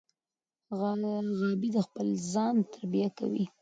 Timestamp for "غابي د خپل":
0.79-2.07